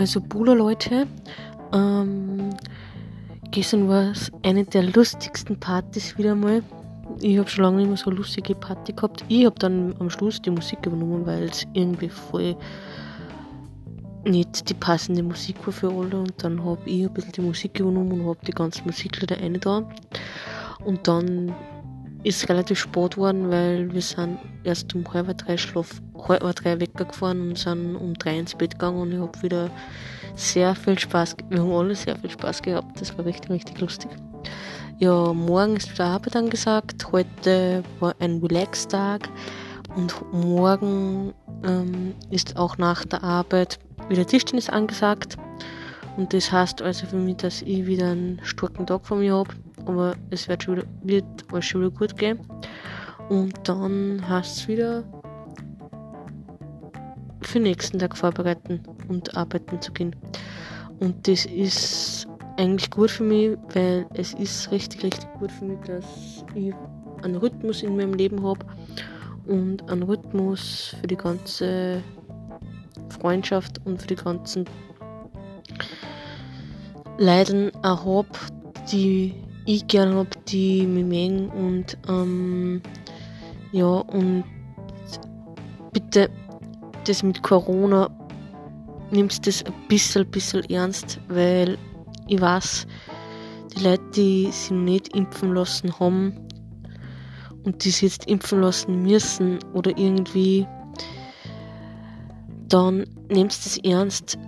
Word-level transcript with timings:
also 0.00 0.18
Bula 0.22 0.54
Leute, 0.54 1.06
ähm, 1.74 2.50
gestern 3.50 3.86
war 3.86 4.12
es 4.12 4.32
eine 4.42 4.64
der 4.64 4.84
lustigsten 4.84 5.60
Partys 5.60 6.16
wieder 6.16 6.34
mal. 6.34 6.62
Ich 7.20 7.36
habe 7.36 7.50
schon 7.50 7.64
lange 7.64 7.76
nicht 7.76 7.88
mehr 7.88 7.96
so 7.98 8.08
eine 8.08 8.16
lustige 8.16 8.54
Party 8.54 8.94
gehabt. 8.94 9.22
Ich 9.28 9.44
habe 9.44 9.58
dann 9.58 9.94
am 9.98 10.08
Schluss 10.08 10.40
die 10.40 10.50
Musik 10.50 10.78
übernommen, 10.86 11.26
weil 11.26 11.44
es 11.44 11.66
irgendwie 11.74 12.08
voll 12.08 12.56
nicht 14.24 14.70
die 14.70 14.74
passende 14.74 15.22
Musik 15.22 15.56
war 15.66 15.72
für 15.72 15.90
alle. 15.90 16.18
Und 16.18 16.32
dann 16.38 16.64
habe 16.64 16.80
ich 16.86 17.04
ein 17.04 17.12
bisschen 17.12 17.32
die 17.32 17.42
Musik 17.42 17.78
übernommen 17.78 18.22
und 18.22 18.26
habe 18.26 18.46
die 18.46 18.52
ganzen 18.52 18.86
Musiklieder 18.86 19.36
eine 19.36 19.58
da. 19.58 19.82
Und 20.86 21.06
dann 21.06 21.54
ist 22.22 22.48
relativ 22.48 22.78
spät 22.78 23.14
geworden, 23.14 23.50
weil 23.50 23.92
wir 23.92 24.02
sind 24.02 24.38
erst 24.64 24.94
um 24.94 25.04
halb 25.12 25.36
drei 25.38 25.56
Schlaf, 25.56 26.00
halb 26.28 26.56
drei 26.56 26.80
weggefahren 26.80 27.50
und 27.50 27.58
sind 27.58 27.96
um 27.96 28.14
drei 28.14 28.38
ins 28.38 28.54
Bett 28.54 28.72
gegangen 28.72 29.00
und 29.00 29.12
ich 29.12 29.18
habe 29.18 29.42
wieder 29.42 29.70
sehr 30.34 30.74
viel 30.74 30.98
Spaß, 30.98 31.36
wir 31.48 31.60
haben 31.60 31.72
alle 31.72 31.94
sehr 31.94 32.16
viel 32.16 32.30
Spaß 32.30 32.62
gehabt, 32.62 33.00
das 33.00 33.16
war 33.16 33.24
richtig, 33.24 33.50
richtig 33.50 33.80
lustig. 33.80 34.10
Ja, 34.98 35.32
morgen 35.32 35.76
ist 35.76 35.90
wieder 35.90 36.04
Arbeit 36.04 36.36
angesagt, 36.36 37.10
heute 37.10 37.82
war 38.00 38.14
ein 38.18 38.38
Relax-Tag 38.38 39.28
und 39.96 40.14
morgen 40.32 41.32
ähm, 41.64 42.14
ist 42.30 42.56
auch 42.56 42.76
nach 42.76 43.04
der 43.04 43.24
Arbeit 43.24 43.78
wieder 44.08 44.26
Tischtennis 44.26 44.68
angesagt. 44.68 45.36
Und 46.16 46.34
das 46.34 46.52
heißt 46.52 46.82
also 46.82 47.06
für 47.06 47.16
mich, 47.16 47.36
dass 47.36 47.62
ich 47.62 47.86
wieder 47.86 48.10
einen 48.10 48.40
starken 48.42 48.86
Tag 48.86 49.06
vor 49.06 49.18
mir 49.18 49.34
habe. 49.34 49.54
Aber 49.86 50.14
es 50.30 50.48
wird, 50.48 50.66
wieder, 50.68 50.84
wird 51.02 51.64
schon 51.64 51.82
wieder 51.82 51.90
gut 51.90 52.16
gehen. 52.16 52.38
Und 53.28 53.54
dann 53.68 54.28
heißt 54.28 54.58
es 54.58 54.68
wieder 54.68 55.04
für 57.42 57.58
den 57.58 57.64
nächsten 57.64 57.98
Tag 57.98 58.16
vorbereiten 58.16 58.82
und 59.08 59.36
arbeiten 59.36 59.80
zu 59.80 59.92
gehen. 59.92 60.14
Und 61.00 61.26
das 61.26 61.46
ist 61.46 62.28
eigentlich 62.56 62.90
gut 62.90 63.10
für 63.10 63.24
mich, 63.24 63.56
weil 63.72 64.06
es 64.14 64.34
ist 64.34 64.70
richtig, 64.70 65.02
richtig 65.02 65.28
gut 65.38 65.50
für 65.50 65.64
mich, 65.64 65.78
dass 65.86 66.44
ich 66.54 66.74
einen 67.22 67.36
Rhythmus 67.36 67.82
in 67.82 67.96
meinem 67.96 68.14
Leben 68.14 68.46
habe 68.46 68.66
und 69.46 69.90
einen 69.90 70.02
Rhythmus 70.02 70.94
für 71.00 71.06
die 71.06 71.16
ganze 71.16 72.02
Freundschaft 73.08 73.80
und 73.84 74.00
für 74.00 74.08
die 74.08 74.16
ganzen 74.16 74.66
Leiden 77.18 77.72
auch 77.82 78.04
habe, 78.04 78.28
die 78.92 79.34
ich 79.66 79.86
gerne 79.86 80.14
habe, 80.16 80.30
die 80.48 80.86
mich 80.86 81.04
mögen 81.04 81.48
und 81.50 81.98
ähm, 82.08 82.82
ja 83.72 83.86
und 83.86 84.44
bitte 85.92 86.30
das 87.04 87.22
mit 87.22 87.42
Corona 87.42 88.10
nimmst 89.10 89.46
das 89.46 89.64
ein 89.64 89.72
bisschen, 89.88 90.30
bisschen 90.30 90.64
ernst, 90.70 91.20
weil 91.28 91.76
ich 92.28 92.40
weiß, 92.40 92.86
die 93.74 93.84
Leute, 93.84 94.02
die 94.14 94.50
sich 94.52 94.70
nicht 94.70 95.16
impfen 95.16 95.54
lassen 95.54 95.98
haben 95.98 96.32
und 97.64 97.84
die 97.84 97.90
sich 97.90 98.02
jetzt 98.02 98.26
impfen 98.26 98.60
lassen 98.60 99.02
müssen 99.02 99.58
oder 99.74 99.96
irgendwie, 99.96 100.66
dann 102.68 103.04
nehmt 103.28 103.52
das 103.52 103.78
ernst. 103.78 104.38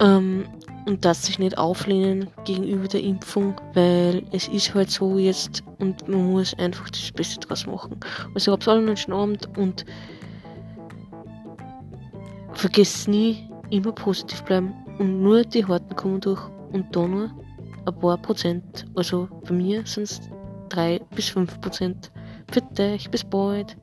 Ähm, 0.00 0.44
und 0.86 1.04
dass 1.04 1.24
sich 1.24 1.38
nicht 1.38 1.56
auflehnen 1.58 2.28
gegenüber 2.44 2.88
der 2.88 3.02
Impfung, 3.02 3.54
weil 3.74 4.22
es 4.32 4.48
ist 4.48 4.74
halt 4.74 4.90
so 4.90 5.18
jetzt 5.18 5.62
und 5.78 6.06
man 6.08 6.32
muss 6.32 6.54
einfach 6.58 6.88
das 6.90 7.10
Beste 7.12 7.40
draus 7.40 7.66
machen. 7.66 7.98
Also 8.34 8.52
hab's 8.52 8.68
alle 8.68 8.82
noch 8.82 8.96
schon 8.96 9.14
Abend 9.14 9.48
und 9.56 9.84
vergesst 12.52 13.08
nie, 13.08 13.48
immer 13.70 13.92
positiv 13.92 14.42
bleiben 14.42 14.74
und 14.98 15.22
nur 15.22 15.44
die 15.44 15.64
Harten 15.64 15.96
kommen 15.96 16.20
durch 16.20 16.40
und 16.72 16.94
da 16.94 17.06
nur 17.06 17.30
ein 17.86 17.98
paar 17.98 18.18
Prozent. 18.18 18.86
Also 18.94 19.28
bei 19.46 19.54
mir 19.54 19.86
sind 19.86 20.04
es 20.04 20.20
drei 20.68 21.00
bis 21.14 21.28
fünf 21.28 21.60
Prozent. 21.60 22.10
Für 22.50 22.60
dich, 22.60 23.10
bis 23.10 23.24
bald. 23.24 23.76